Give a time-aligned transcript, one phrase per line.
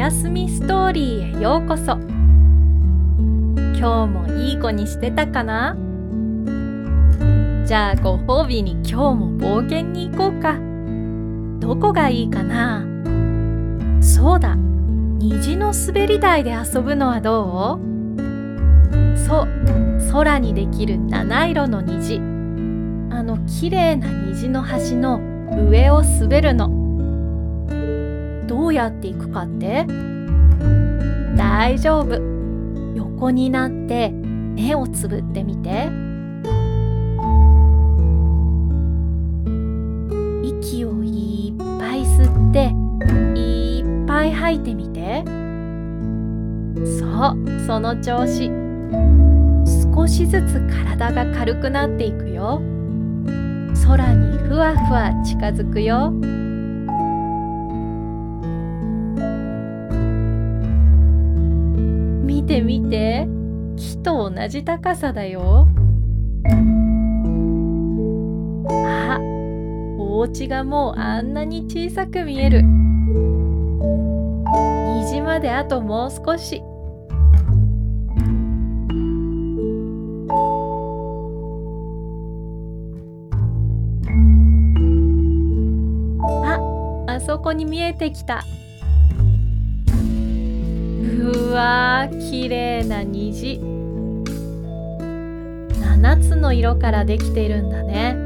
[0.00, 1.92] やすみストーリーへようこそ。
[1.92, 2.06] 今
[3.74, 5.76] 日もいい子にしてたかな？
[7.66, 10.58] じゃあご褒美に今日も冒険に行こうか。
[11.60, 12.82] どこがいいかな？
[14.00, 14.56] そうだ。
[14.56, 17.80] 虹の滑り台で遊ぶのはどう？
[19.18, 19.48] そう。
[20.12, 22.16] 空にできる七色の虹。
[22.16, 22.20] あ
[23.22, 25.20] のきれいな虹の端の
[25.68, 26.79] 上を滑るの。
[28.50, 29.86] どうやって行くかって？
[31.36, 32.20] 大丈夫。
[32.96, 35.88] 横になって目をつぶってみて。
[40.42, 42.74] 息をいっぱい吸って
[43.40, 45.24] いっぱい吐いてみて。
[46.98, 48.50] そうその調子。
[49.94, 52.60] 少しずつ体が軽くなっていくよ。
[53.86, 56.12] 空にふわふわ近づくよ。
[62.50, 63.28] て見て
[63.76, 65.68] 木と同じ高さだよ。
[68.66, 69.20] あ
[69.96, 72.62] お家がもうあんなに小さく見える。
[75.04, 76.60] 虹まであともう少し。
[86.44, 86.58] あ
[87.06, 88.42] あそこに見えてきた。
[91.00, 93.58] うわーきれいな虹。
[96.02, 98.16] 7つの色からできているんだね。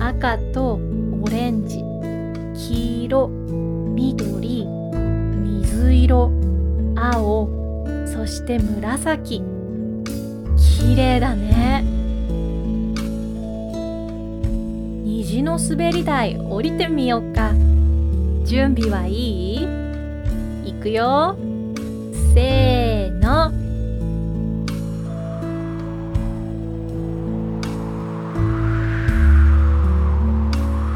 [0.00, 0.80] 赤と
[1.22, 1.78] オレンジ。
[2.54, 4.66] 黄色緑。
[4.66, 6.30] 水色。
[6.96, 7.48] 青。
[8.06, 9.42] そして紫。
[10.56, 11.84] きれいだね。
[15.04, 17.52] 虹の滑り台降りてみようか。
[18.44, 19.12] 準備はい
[19.54, 19.68] い？
[20.68, 21.36] いくよ。
[22.34, 23.50] せーの。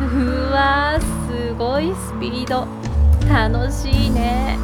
[0.00, 2.66] うわすごいスピード。
[3.28, 4.58] 楽しいね。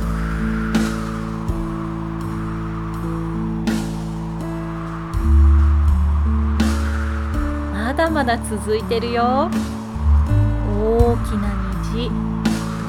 [7.73, 9.51] まだまだ続いてるよ。
[10.71, 11.49] 大きな
[11.93, 12.28] 虹。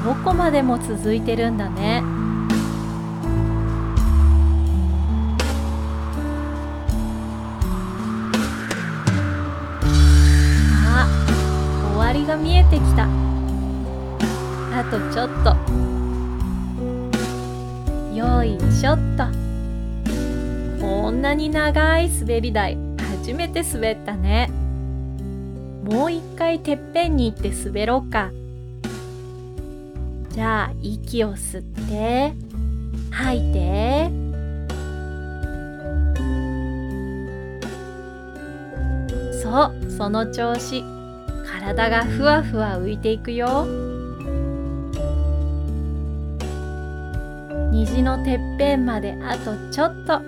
[0.04, 2.02] どこまでも続いてるんだね。
[10.86, 11.06] あ
[11.92, 13.04] 終わりが見えてきた。
[14.72, 15.54] あとちょっと。
[18.16, 19.24] よいしょっと。
[20.80, 22.78] こんなに長い滑り台
[23.20, 24.50] 初めて滑ったね。
[25.84, 28.30] もう一回てっぺんに行って滑ろうか。
[30.30, 32.32] じゃあ息を吸って
[33.10, 34.10] 吐いて。
[39.42, 40.84] そうその調子。
[41.44, 43.66] 体がふわふわ浮いていくよ。
[47.72, 50.20] 虹のてっぺんまであとちょっと。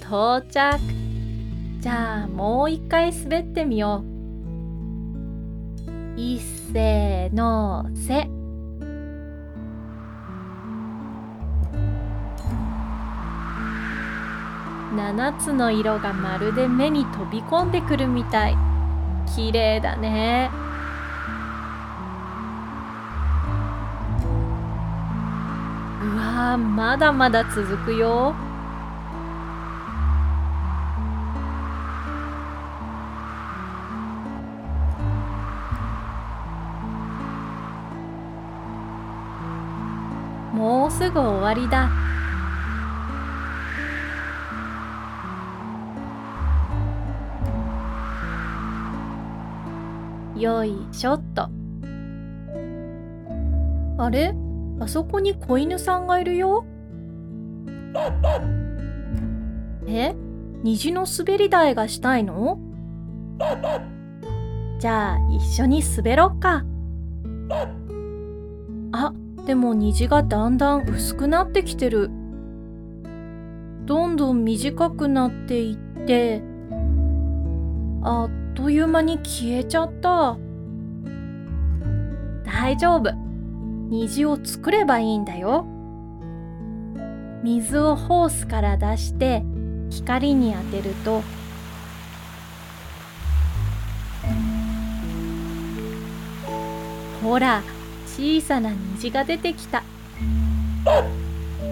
[0.00, 0.78] 到着。
[1.80, 4.09] じゃあもう一回滑ってみよう。
[6.20, 8.28] いっせーのせ。
[14.94, 18.56] 7つの色がまるで目に飛び込んでくるみたい。
[19.34, 20.50] 綺麗だね。
[26.02, 28.34] うわまだまだ続くよ。
[41.00, 41.88] すぐ終わりだ。
[50.36, 51.48] よいしょっと。
[53.96, 54.34] あれ？
[54.78, 56.66] あそこに子犬さんがいるよ？
[59.86, 60.14] え？
[60.62, 62.58] 虹の滑り台がしたいの？
[64.78, 66.62] じゃあ一緒に滑ろっか。
[68.92, 69.14] あ
[69.50, 72.08] でも虹がだんだん薄くなってきてる。
[73.84, 76.40] どんどん短くなっていって
[78.00, 80.38] あっという間に消えちゃった。
[82.44, 83.10] 大丈夫。
[83.88, 85.66] 虹を作ればいいんだよ。
[87.42, 89.42] 水をホースから出して
[89.90, 91.22] 光に当てると。
[97.24, 97.64] ほら
[98.20, 99.82] 小さな虹が出てきた。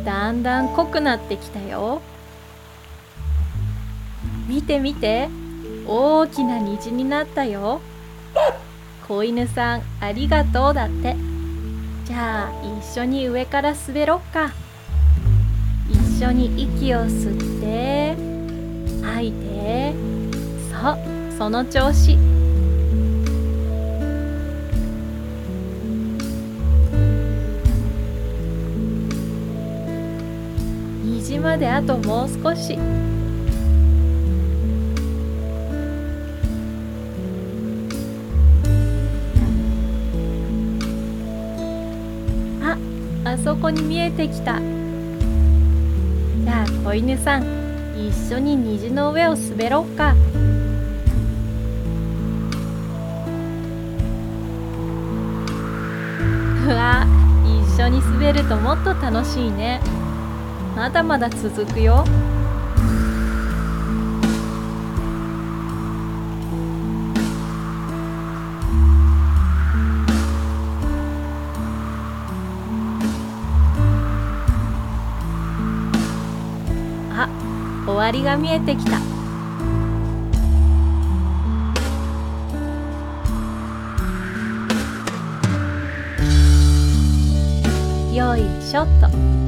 [0.03, 2.01] だんだん濃くなってきたよ。
[4.49, 5.29] 見て見て。
[5.87, 7.83] 大きな虹になったよ。
[9.07, 11.17] 子犬さんありがとうだって。
[12.07, 14.55] じゃあ一緒に上から滑ろっか。
[15.91, 18.17] 一緒に息を吸って
[19.05, 19.93] 吐いて。
[20.73, 20.99] そう
[21.37, 22.38] その調子。
[31.29, 32.79] 虹まであともう少し
[42.63, 42.79] あ
[43.25, 47.45] あそこに見えてきたじゃあ子犬さん
[47.95, 50.15] 一緒に虹の上を滑ろうか
[56.67, 57.05] うわ
[57.45, 59.83] 一緒に滑るともっと楽しいね
[60.79, 62.05] まだまだ続くよ。
[77.11, 77.29] あ
[77.85, 78.99] 終わりが見えてきた。
[88.15, 89.48] よいしょっと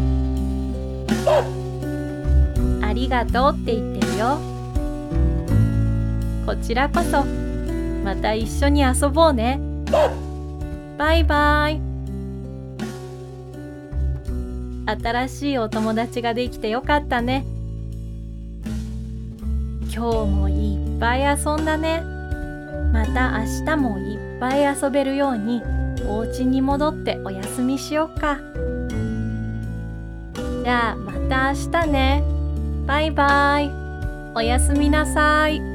[2.83, 4.39] ありがとうって言ってるよ。
[6.47, 7.25] こちらこそ。
[8.05, 9.61] また一緒に遊ぼうね。
[10.99, 11.81] バイバイ。
[14.87, 17.45] 新しいお友達ができてよかったね。
[19.95, 22.03] 今日もいっぱい遊んだね。
[22.93, 25.63] また明日もいっぱい遊べるように
[26.09, 28.39] お家に戻ってお休みしようか。
[30.63, 32.23] じゃあまた明日ね
[32.87, 33.71] バイバイ
[34.35, 35.70] おやすみなさい。